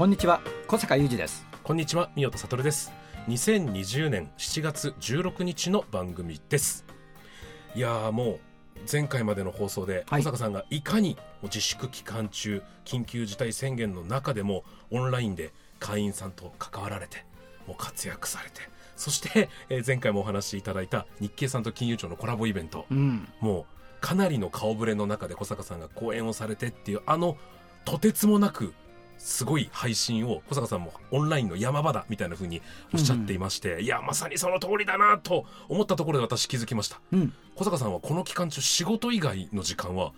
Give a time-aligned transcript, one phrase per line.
[0.00, 2.90] こんにちは小坂雄二ですこんにちは、宮田悟です。
[3.28, 6.86] 2020年7月16日の番組です。
[7.74, 8.40] いやーもう
[8.90, 17.26] 前回までの放送ではい小坂さんがいかに自粛期間中緊急事態宣言の中でもオンラインで会員さんと関わられて
[17.66, 18.62] もう活躍されて
[18.96, 23.66] そして、えー前回もお話しいただいた日経さんと金融庁のコラボイベント、うんも
[23.98, 27.36] うかなりの顔ぶれの中で小坂さんが講演をされてっていうあの
[27.84, 28.72] とてつもなく
[29.20, 37.00] すごい配信を小坂さんもオンラインの山場だみたいな風におっしゃっていまして、いやまさにその通りだなと思ったところで私気づきました。
[37.12, 37.32] うん。
[37.54, 40.12] 小坂さんはこの期間中仕事以外の時間は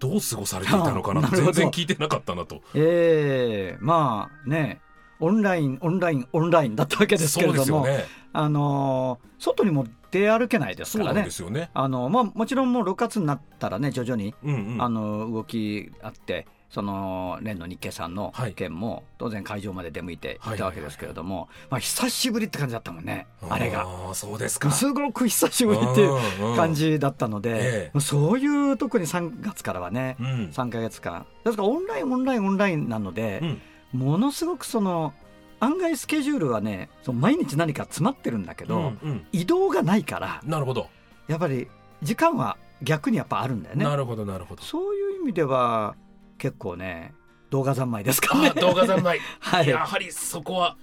[0.00, 2.62] どう過ごされていたのかな全然聞いてなかったなと。
[2.74, 4.80] ええまあね
[5.20, 8.04] オンラインオンラインオンラインだったわけですけれども、ね。
[8.32, 11.22] あのー外にも出歩けないですからね。
[11.22, 11.70] ですよね。
[11.74, 14.82] あのまあもちろんもう6月になったらね徐々に、うんうん。
[14.82, 18.54] あの動きあってその連の日経さんのはい。
[18.54, 20.58] 件も当然会場まで出向いていはい。
[20.58, 23.86] たわけですけれども、まあ久しぶりって感じだったもんねあれが。
[24.14, 24.70] そうですか。
[24.70, 26.06] すごく久しぶりってい
[26.52, 30.26] う感じだったのえでえ、そういう特に3月からはね、うん。
[30.52, 31.26] 3か月間。
[31.44, 33.40] ですからオンラインオンラインオンラインなので
[33.92, 34.00] う、ん。
[34.00, 35.12] ものすごくその
[35.60, 39.26] 案外スケジュールはねその毎日何か詰まってるんだけど、うんうん。
[39.32, 40.88] 移動がないからなるほど。
[41.28, 41.68] やっぱり
[42.02, 43.84] 時間は逆にやっぱあるんだよね。
[43.84, 44.62] なるほどなるほど。
[44.62, 45.94] そういう意味では
[46.42, 47.14] 結構ね
[47.50, 48.52] 動画三昧ですかね。
[48.56, 49.20] あ動画三昧。
[49.38, 49.68] はい。
[49.68, 50.76] やはりそこは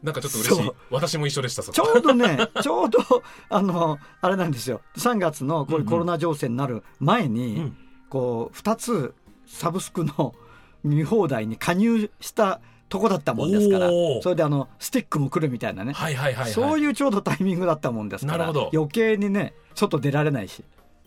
[0.00, 0.70] なんかちょっと嬉しい。
[0.90, 3.00] 私も一緒でしたちょうどね ちょうど
[3.48, 4.80] あのあれなんですよ。
[4.96, 7.76] 3月のこういうコロナ情勢になる前に、うん。
[8.10, 9.14] こう2つ
[9.44, 10.36] サブスクの
[10.84, 13.88] 見放題に加入したとこだったもんですから。
[14.22, 18.38] それであのスティックも来るみたいなね、はいはいはい、はい、そういうちょうどタイミングだったもんですから。
[18.38, 18.70] なるほど。
[18.72, 20.62] 余計にね外出られないし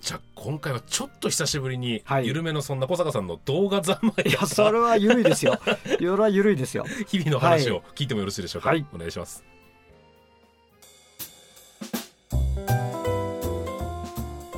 [0.05, 2.27] じゃあ今回はちょっと久しぶりにはい。
[2.27, 4.55] 緩めのそんな小坂さんの動画三昧いやだった。
[4.55, 5.57] それは緩いですよ。
[5.65, 6.85] それは緩いですよ。
[7.07, 8.85] 日々の話を聞いてもよろしいでしょうか、はい。
[8.93, 9.43] お願いします。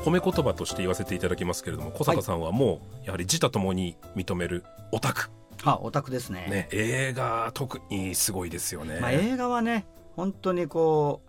[0.04, 5.30] 褒め言葉として言わせていただきますけれども小坂さんはもうやはり自他ともに認めるオタク、
[5.64, 6.48] あオタクですね。
[6.50, 9.86] ね、映画特にすごいですよね、まあ、映画はね
[10.18, 11.22] 本当にこ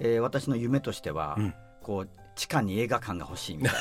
[0.00, 1.54] う、えー私の夢としては、うん。
[1.82, 3.72] こう地下に映画館が欲しいみたい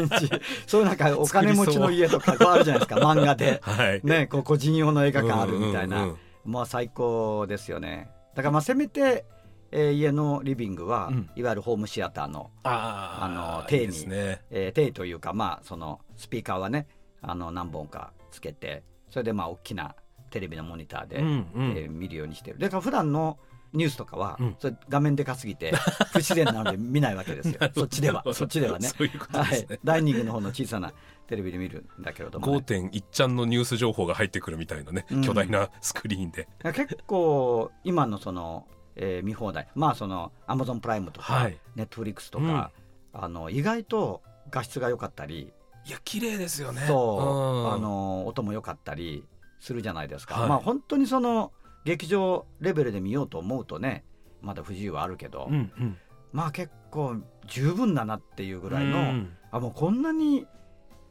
[0.00, 0.30] な感じ。
[0.66, 2.96] そういうなんかお金持ちの家とかあるじゃないですか。
[3.00, 4.00] 漫画で、はい。
[4.04, 8.10] ね、こう個人用の映画館あるみたいな、うんうんうんまあ最高ですよね。
[8.34, 9.24] だからまあせめて、
[9.70, 11.30] えー家のリビングは、うん。
[11.36, 14.06] いわゆるホームシアターの、あの体に
[14.50, 16.86] えー、定というかまあそのスピーカーはね
[17.20, 19.94] あの何本かつけてそれでまあ大きな
[20.30, 21.70] テレビのモニターで、うんうん。
[21.76, 22.58] えー見るようにしてる。
[22.58, 23.38] だから普段の
[23.72, 24.56] ニュースとかは、うん。
[24.58, 25.72] それ画面でかすぎて
[26.12, 27.58] 不自然なので見ないわけですよ。
[27.74, 28.88] そっちではそっちではね。
[29.84, 30.92] ダイニングの方の小さな
[31.26, 35.22] テレビで見るんだけれどもね、5.1ちゃんのニュース情報が入ってくるみたいなね、うん。
[35.22, 36.48] 巨大なスクリーンで。
[36.62, 38.66] 結構今のその、
[38.96, 39.68] えー見放題。
[39.74, 41.58] まあそのアマゾンプライムとか、はい。
[41.74, 42.70] ネットフリックスとか、
[43.12, 45.52] あの意外と画質が良かったり
[45.84, 46.82] いや綺麗ですよね。
[46.86, 47.72] そう、ん。
[47.74, 49.24] あの音も良かったり
[49.60, 50.48] するじゃないですか、はい。
[50.48, 51.52] まあ本当にその
[51.84, 54.04] 劇場レベルで見ようと思うとね
[54.40, 55.96] まだ不自由はあるけど、うんうん。
[56.32, 57.16] まあ結構
[57.46, 60.46] 十分だなっていうぐらいの、うんあもうこんなに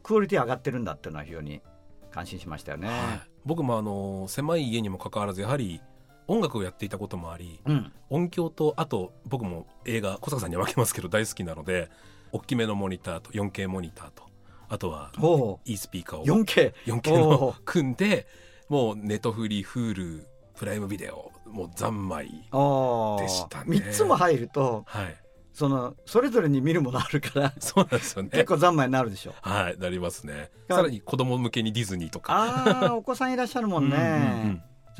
[0.02, 1.62] クオリティ上がってるんだっていうのは非常に
[2.10, 2.88] 感心しましたよね。
[2.88, 2.98] はい。
[3.46, 5.80] 僕もあの狭い家にもかかわらずやはり
[6.28, 11.90] 音楽をやっていたこともありうん、音響とあと僕も映画小坂さんには分けますけど大好きなので
[12.32, 14.24] 大きめのモニターと 4K モニターと
[14.70, 16.26] あとはおいいスピーカーを。
[16.26, 18.28] 4K 4K おのー組んで
[18.70, 20.28] もうネトフリフール
[20.62, 23.78] プライムビデオもう三昧あでしたね。
[23.78, 25.18] 3つも入るとはい
[25.54, 28.30] そのそれぞれに見るものあるからそうなんですよね。
[28.32, 29.34] 結構三昧になるでしょ。
[29.42, 30.52] はいなりますね。
[30.68, 32.34] がさらに子供向けにディズニーとか。
[32.36, 33.98] ああお子さんいらっしゃるもんね。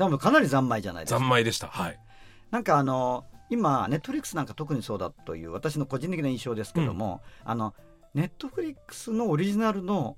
[0.00, 1.20] んうんかなり三昧じゃないですか。
[1.20, 1.68] 三昧でした。
[1.68, 2.00] はい。
[2.50, 7.72] なんかあの今ネットフリックスなんか特にそうだという私の個人的な印象ですけども、あの
[8.14, 10.16] ネットフリックスのオリジナルの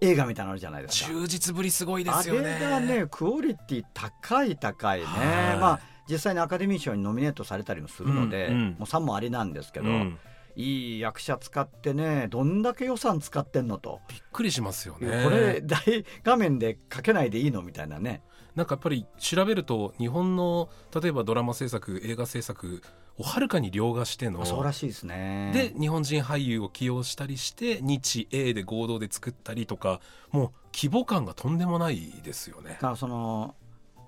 [0.00, 1.10] 映画みたいなのあるじゃないですか。
[1.10, 2.58] 充実ぶりすごいであすよね。
[2.60, 5.58] れがねクオリティ高い高いね、はい。
[5.58, 8.64] まあ実際にアカデミー賞にノミネートされたりもするので、うんうん。
[8.70, 10.18] もう3もありなんですけど、うん。
[10.54, 15.22] いい役者使ってねどんだけ予算使ってんのと、びっくりしますよね。
[15.24, 18.22] これ大画面でかけないでいいのみたいなね
[18.56, 20.68] なんかやっぱり調べると日本の
[21.00, 22.82] 例えばドラマ制作映画制作
[23.18, 25.52] をはるかに凌駕してのそうらしいですね。
[25.54, 30.00] で日本人俳優を起用したりして日英で合同で作ったりとか
[30.30, 32.72] もう規模感がとんでもないですよね。
[32.72, 32.76] だ。
[32.76, 33.54] からその、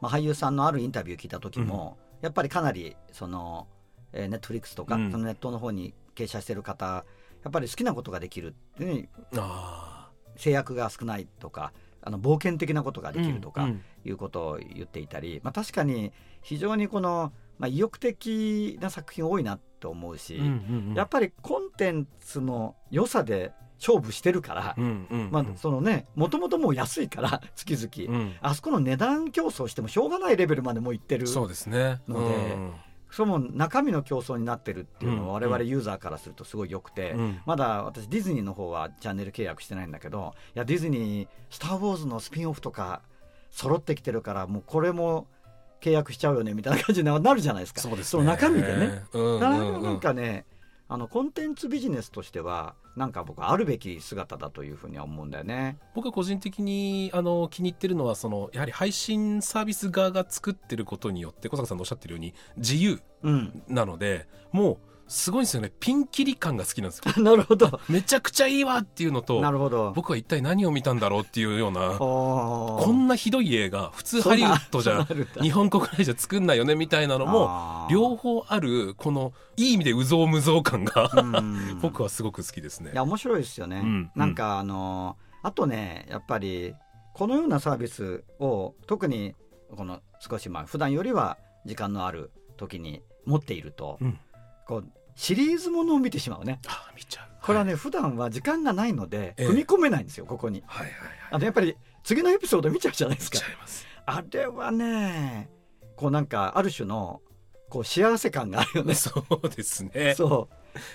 [0.01, 3.67] まあ、俳優さんのあるインタビュー聞いた時も、やっぱりかなりその、
[4.13, 5.11] えー、ネットフリックスとか、うん。
[5.11, 7.05] そのネットの方に傾斜してる方
[7.45, 9.09] やっぱり好きなことができるっていう
[10.37, 11.73] 制約が少ないとか
[12.09, 20.95] あの冒険的なことがーできるとか、うんいうことを言っていたり、まあ、確かに非常にこの、まあ、意欲的な作品多いなと思うし、うんうんうん。
[20.95, 25.31] やっぱりコンテンツの良さで勝負してるから、うんうんうん。
[25.31, 28.37] まあ、そのねもともともう安いから月々、うん。
[28.41, 32.01] あそこの値段競争してもしょうがないレベルまでもういってるそうですね。
[32.09, 32.57] ので
[33.11, 35.45] その中身の競争になってるっていうのはうん。
[35.45, 37.21] 我々ユーザーからするとすごい良くて、うん。
[37.21, 43.03] うんまだ私ディズニーの方はチャンネル契約してないんだけどいやディズニー「スター・ウォーズ」のスピンオフとか
[43.51, 45.27] 揃ってきてるからもうこれも
[45.81, 47.81] 契約しちゃうよねみたいな感じになるじゃないですか。
[47.81, 49.05] そうですの中身でね。
[49.13, 49.75] うんだからうん。
[49.77, 50.45] うんなんかね
[50.89, 55.79] あのコンテンツビジネスとしてはなんか僕はあるべき姿だというふうには思うんだよね。
[55.95, 64.79] 僕は個人的にあの気に入ってるのはそのやはり配信サービス側が作ってることによって小坂さんのおっしゃってるように自由うん、なのでもう
[65.09, 65.73] すごいんですよね。
[65.81, 67.13] ピンキリ感が好きなんですよ。
[67.25, 67.81] なるほど。
[67.89, 69.93] めちゃくちゃいいわっていうのとなるほど。
[69.97, 75.07] 僕は一体何を見たんだろうっていうようなここんなひどい映画普通ハリウッドじゃ
[75.41, 81.11] 日本国内じゃ作んないよねみたいなのも両方あるこのいい意味でうぞうむぞう感が
[81.81, 82.93] 僕はすごく好きですね。
[82.93, 82.95] い。
[82.95, 84.11] や面白いですよね、うん。
[84.15, 86.75] なんかあのあとねやっぱり
[87.15, 89.35] このようなサービスを特に
[89.75, 94.19] この少しまあ普段よりは時間のある時に持っていると、うん。
[94.69, 96.61] こうシリーズものを見てしまうね。
[96.69, 97.29] あ見ちゃう。
[97.43, 99.49] これはね、普段は時間がないのでええ。
[99.49, 100.63] 踏み込めないんですよここに。
[100.65, 101.11] はいはいはい。
[101.33, 103.39] あのやっぱり次のエピソード見ちゃうじゃないですか。
[103.39, 103.85] 見ちゃいます。
[104.07, 105.51] あれはね
[105.97, 107.21] こうなんかある種の
[107.69, 108.95] こう幸せ感があるよね。
[108.97, 109.11] そ
[109.43, 110.15] うですね。
[110.17, 110.49] そ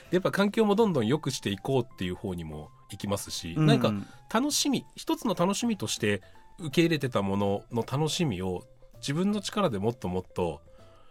[0.10, 6.22] やっぱ環境もどんどん良くしていこうっていう方にも行きますし、うなんかうん楽しみ一つの楽しみとして
[6.60, 8.64] 受け入れてたものの楽しみを
[9.00, 10.62] 自分の力でもっともっと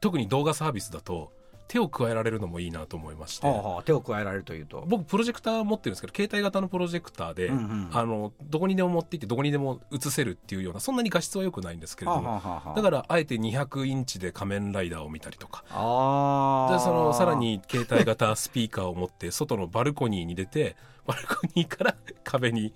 [0.01, 1.31] 特に動画サービスだと
[1.69, 4.85] 手を加えられるのもいいなと思いまして、はあはあ手を加えられるというと。
[4.87, 7.89] 僕プロジェクター持ってるんですけど携帯型のプロジェクターで、うんうん。
[7.93, 15.65] あのどこにでも持って行ってどこにでも映せるっていうようなそんなに画質は良くないんですけれども、はあはあはあだからあえて200インチで仮面ライダーを見たりとか。
[15.71, 20.77] ああでそのさらに携帯型スピーカーを持って外のバルコニーに出て
[21.07, 22.73] バルコニーから壁に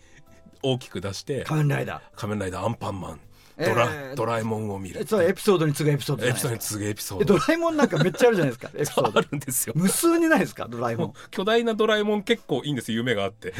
[0.63, 2.03] 大きく出して仮面ライダー。
[2.17, 3.21] 仮面ライダーアンパンマン
[3.59, 7.35] ドラ,、えードラえもんを見るえそうエピソードに次ぐエピソードエピソードに次ぐエピソえード。
[7.35, 9.73] ドラえもんなんかめっちゃあるじゃないですかエピソーあドるんですよ。
[9.77, 11.13] 無数にないですかドラえもん。
[11.31, 13.55] 巨大なドラえもん結構いいんですよ夢があって、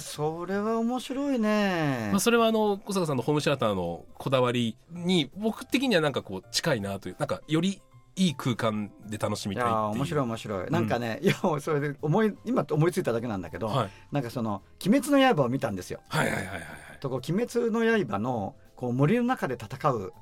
[0.00, 2.08] それは面白いね。
[2.12, 7.80] まあ、それはあの小坂さんのホームシアターのこだわりに僕的にはなんかこう近いなというなんかより
[8.18, 9.72] いい空間で楽しみいたいいう。
[9.72, 10.70] やー面白い面白い。
[10.70, 13.90] なんかね、いやもうそれで思い今思いついただけなんだけど、はい。
[14.12, 16.00] なんかその「鬼滅の刃」を見たんですよ。
[16.08, 16.62] はいはいはいはいはい。
[17.00, 20.12] とこう鬼滅の刃のこう森の中で戦う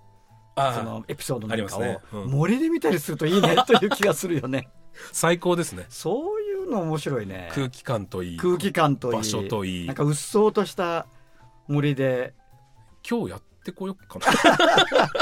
[0.56, 2.22] そのエピソードなんかを、ありますね。
[2.24, 2.30] うん。
[2.30, 4.68] 森で見たりするといいね という気がするよね。
[5.12, 5.86] 最高ですね。
[5.88, 7.50] そういうの面白いね。
[7.52, 8.38] 空気感といい。
[8.38, 9.16] 空気感といい。
[9.16, 9.86] 場所といい。
[9.86, 11.06] なんかうっそうとした
[11.66, 12.34] 森で。
[13.08, 14.26] 今日やってこよっかな。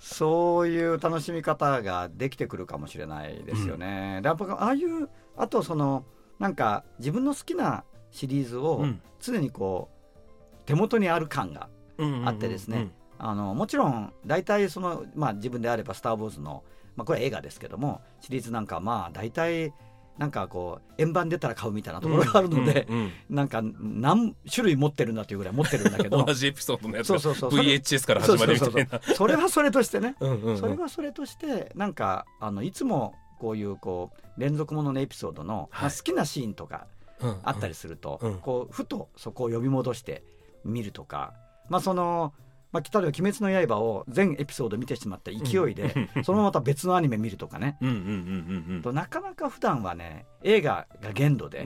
[0.00, 4.20] そういう楽しみ方ができてくるかもしれないですよね。
[4.22, 6.04] でやっぱああいうあとその
[6.38, 9.02] なんか自分の好きなシリーズをうん。
[9.20, 11.77] 常にこう手元にある感がうんうんうんうん
[12.24, 12.90] あってですね。
[13.18, 16.62] あのもちろん大体その、まあ、自分であれば「スター・ウォーズの」
[16.94, 19.72] まあ、これは映画ですけどもシリーズなんかはまあ大体
[20.18, 26.24] なんかこう円盤出たら買うみたいなところがあるので、うんうんなんか何種類持ってるんだというぐらい持ってるんだけうんど。
[26.24, 27.58] 同じエピソードのやつがそうそうそう。
[27.58, 29.14] それ VHS から始まるみたいな。
[29.14, 30.16] それはそれとしてね。
[30.18, 30.58] うんうんうん。
[30.58, 36.88] それはそれとしてなんかあのいつもこういうこう連続もののエピソードの、まあはい好きなシーンとか
[37.20, 37.36] うんうん。
[37.44, 38.38] あったりすると、うん。
[38.38, 40.24] こうふとそこを呼び戻して
[40.64, 41.32] 見るとか、
[41.68, 42.32] まあその
[42.70, 51.64] まあ、例えば「鬼滅の刃」を全エピソード見てしまった勢いで、 そのまた別のアニメ見るとかね、うんうんうんうんとなかなか普段はね映画が限度で、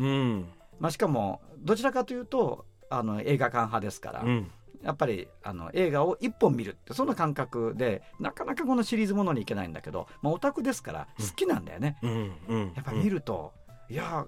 [0.78, 4.50] まあ、しかもどちらかというとあの映画館派ですから、うん。
[4.82, 13.52] やっぱりあの映画を一本見るってそんな感覚でなかなかこのシリーズものにいけないんだけど、まあ、オタクですから好きなんだよね、うんうんやっぱ見ると、
[13.88, 14.26] いや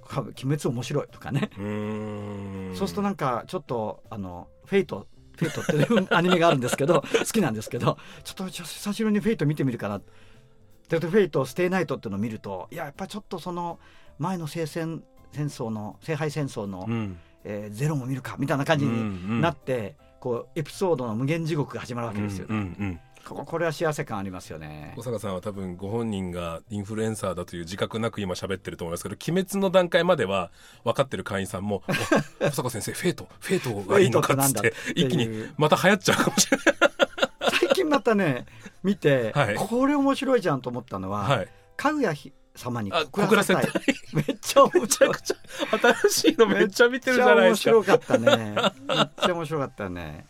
[0.00, 2.72] ー鬼滅面白いとかね、うん。
[2.74, 5.06] そうするとなんかちょっとあのフェイト
[5.44, 10.00] フフェイトっていう アニメがあるんですけど好きなんですけどちょっと久しぶりにフェイト見てみるかな。
[10.88, 13.78] でフェイトステイナイトっていうのを見るといややっぱちょっとその
[14.18, 17.18] 前の聖戦戦争の聖杯戦争の、うん。
[17.42, 24.94] えーゼロも見るかみたいな感じになって、こうエピソードの無限地獄が始まるわけですよ、うんうんうんこここれは幸せ感ありますよね。
[24.96, 30.50] 小坂さんは多分ご本人がインフルエンサーだという自覚なく今喋ってると思いますけど鬼滅の段階までは
[30.84, 31.82] 分かってる会員さんも
[32.40, 36.66] お小坂先生フェイトフェイトがいいのかっつって一気にまた流行っちゃうかもしれない。
[37.60, 38.46] 最近またね
[38.82, 39.54] 見て、はい。
[39.56, 41.48] これ面白いじゃんと思ったのは、はい。
[41.76, 43.68] かぐやひ様にあ告らせたい。
[44.12, 45.36] めっちゃ面めちゃくちゃ
[46.04, 47.72] 新しいのめっちゃ見てるじゃないですか。
[47.72, 48.54] めっちゃ面白かったね。
[48.88, 50.26] めっちゃ面白かったね。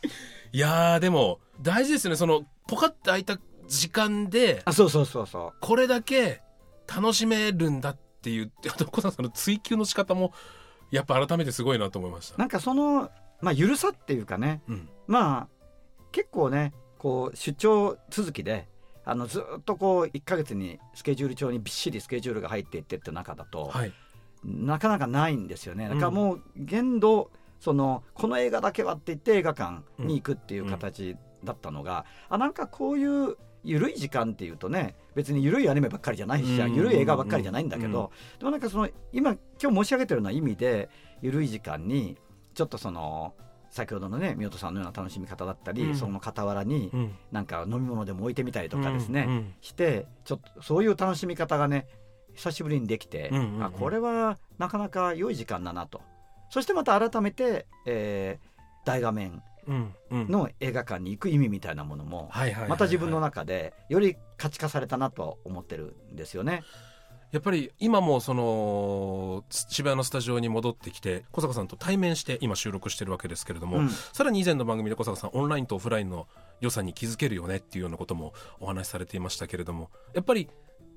[0.53, 2.17] いやーでも大事ですよね。
[2.17, 3.39] そのポカッて空いた
[3.69, 6.43] 時間であそうそうそうそこれだけ
[6.93, 10.33] 楽しめるんだっていうあと小坂さんの追求の仕方も
[10.91, 12.35] やっぱ改めてすごいなと思いました。
[12.37, 14.63] うなんかそのまあゆるさっていうかね。
[14.69, 14.89] うん。
[15.07, 15.67] まあ
[16.13, 18.69] 結構ねこう出張続きで
[19.05, 23.93] あのずっとこう1か月にスケジュール帳にびっしりスケジュールが入っていってって中だと、はい。
[24.45, 25.89] なかなかないんですよね。
[25.89, 40.89] だからもう限度そのこの映画だけはって言って映画館に行くっていう形だったのが、あなんかこういう緩い時間っていうとね別に緩いアニメばっかりじゃないし、うん緩い映画ばっかりじゃないんだけど、うんでもなんかその今今日申し上げてるような意味で
[41.21, 42.17] 緩い時間に
[42.55, 43.35] ちょっとその
[43.71, 45.95] 先ほどのね宮本さんのような楽しみ方だったり、うん。
[45.95, 47.15] その傍らにうん。
[47.31, 49.55] なんか飲み物でも置いてみたりとかですね、うんうん。
[49.61, 51.87] してちょっとそういう楽しみ方がね
[52.35, 53.65] 久しぶりにできて、うんうんうん。
[53.65, 56.01] あこれはなかなか良い時間だなと。
[56.49, 58.51] そしてまた改めて、えー
[58.83, 59.43] 大画面
[60.11, 62.31] の映画館に行く意味みたいなものも
[62.69, 66.63] また自分の中でより価値化されたなとは思ってるんですよね。
[67.33, 73.89] やっぱり今もその渋谷のスタジオに戻ってきて小坂さんと対面して今収録してるわけですけれども、うん。
[73.89, 76.27] さらに以前の番組で小坂さんオンラインとオフラインの
[76.61, 80.49] 良さに気づけるよねっていうようなこともお話しされていましたけれどもやっぱり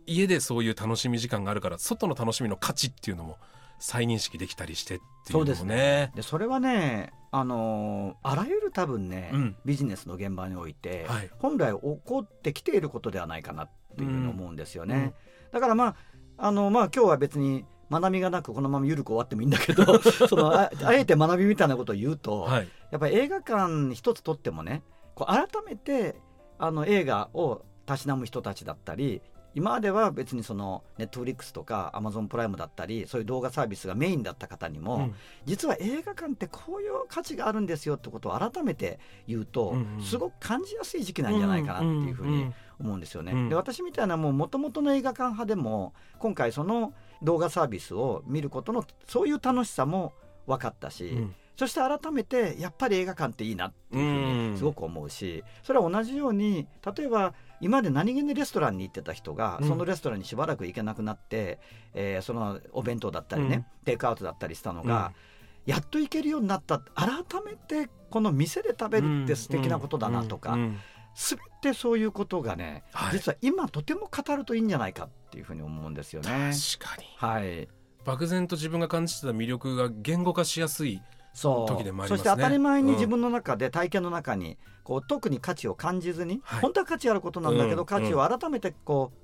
[0.08, 3.38] 家でそういう楽しみ時間があるから外の楽しみの価値っていうのも
[3.80, 5.46] 再認識できたりしてっていうのもね。
[5.46, 6.12] そうですね。
[6.16, 9.56] でそれはね、あのーあらゆる多分ね、うん。
[9.66, 11.32] ビジネスの現場において、はい。
[11.40, 15.16] 本来起こってきていることではないかなっていうふうに思うんですよね。
[15.52, 15.96] だからまあ
[16.38, 20.00] あのまあ今日は別に学びがなくこのまま緩く終わってもいいんだけど
[20.30, 22.68] そのああえて学びみたいなことを言うと、はい。
[22.92, 24.84] やっぱり映画館一つとってもね
[25.16, 26.16] こう改めて
[26.60, 29.22] あの映画をたしなむ人たちだったり
[29.56, 35.16] 今までは別にそのネットフリックスとかアマゾンプライムだったりそういう動画サービスがメインだった方にも、うん。
[35.46, 40.02] 実は映画館ってこういう価値があるんですよってことを改めて言うと、うんうん。
[40.02, 43.32] すごく感じやすい時期なんじゃないかなっていうふうに思うんですよね。
[43.32, 43.50] うん。
[43.50, 50.14] で私みたいなもともとの映画館派でも今回その動画サービスを見ることのそういう楽しさも
[50.48, 51.36] 分かったし、うん。
[51.56, 56.68] そして改めてやっぱり映画館っていいなっていうふうにすごく思うし、それは同じように
[56.98, 59.68] 例えば今まで何気にレストランに行ってた人が、うん。
[59.68, 61.60] そのレストランにしばらく行けなくなって、
[61.94, 65.14] えーそのお弁当だったりね、テイクアウトだったりしたのが、
[65.66, 66.80] やっと行けるようになった。
[66.80, 67.08] 改
[67.46, 70.60] めてこの店で食べるって素敵なことだなとか、うん。
[70.60, 70.80] うん。
[71.16, 73.14] 全てそういうことがね、はい。
[73.14, 76.52] 実は今とても語るといいんじゃないかっていうふうに思うんですよね。
[76.78, 77.08] 確かに。
[77.16, 77.70] はい。
[78.04, 81.02] 漠然と自分が感じてた魅力が言語化しやすい
[81.34, 82.18] 時でもありますね。
[82.18, 82.96] そして当たり前にうん。
[82.96, 86.62] 自分の中で、体験の中にこう特に価値を感じずに、はい。
[86.62, 87.86] 本当は価値あることなんだけど、うん。
[87.86, 89.18] 価値を改めてこう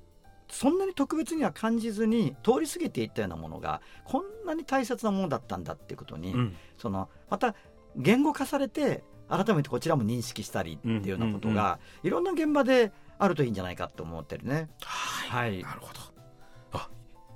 [0.52, 6.56] そんなに特別には感じずに通り過ぎていったようなものがこんなに大切なものだったんだっていうことに、うん。
[6.76, 7.54] そのまた
[7.96, 14.68] 言語化されて改めてこちらも認識したりっていうようなことが、いろんな現場であるといいんじゃないかと思ってるね。
[14.82, 15.62] はい。
[15.62, 16.00] なるほど。
[16.00, 16.09] あ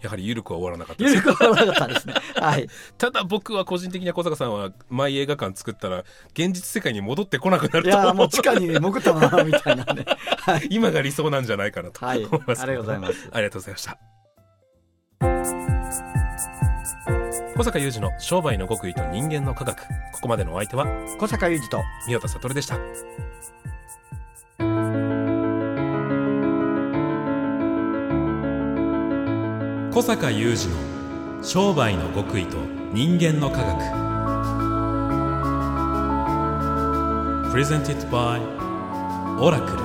[0.04, 2.14] やはり緩くは終わらなかったですゆるくはなかったんですね。
[2.36, 2.68] はい。
[2.98, 10.04] ただ僕は個人的には小坂さんはマイ映画館作ったら現実世界に戻ってこなくなるといやもう地下に潜ったままみたいなね。
[10.40, 10.68] はい。
[10.70, 12.24] 今が理想なんじゃないかなと はい。
[12.24, 13.28] 思いますありがとうございます。
[13.32, 13.98] ありがとうございました
[17.56, 19.78] 小坂雄二の商売の極意と人間の科学
[20.12, 20.86] ここまでのお相手は
[21.18, 22.78] 小坂雄二と宮田悟でした
[29.94, 30.68] 小坂雄二
[31.36, 32.56] の商売の極意と
[32.92, 33.78] 人間の科学。
[37.52, 38.40] プレゼンティットバイ
[39.40, 39.83] オラクル